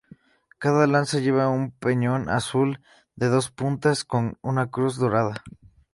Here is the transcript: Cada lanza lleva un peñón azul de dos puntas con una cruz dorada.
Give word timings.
Cada 0.57 0.87
lanza 0.87 1.19
lleva 1.19 1.49
un 1.57 1.69
peñón 1.69 2.27
azul 2.27 2.81
de 3.15 3.27
dos 3.27 3.51
puntas 3.51 4.03
con 4.03 4.39
una 4.41 4.71
cruz 4.71 4.95
dorada. 4.97 5.43